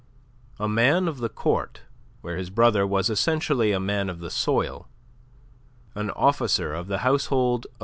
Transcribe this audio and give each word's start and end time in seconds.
A 0.57 0.67
man 0.67 1.07
of 1.07 1.19
the 1.19 1.29
Court, 1.29 1.81
where 2.21 2.35
his 2.35 2.49
brother 2.49 2.87
was 2.87 3.07
essentially 3.07 3.71
a 3.71 3.79
man 3.79 4.09
of 4.09 4.17
the 4.19 4.31
soil, 4.31 4.87
an 5.93 6.09
officer 6.15 6.73
of 6.73 6.87
the 6.87 6.97
household 7.05 7.65
of 7.65 7.71
M. 7.75 7.79